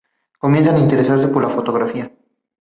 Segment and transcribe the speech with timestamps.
[0.39, 2.11] Comienza a interesarse por la fotografía.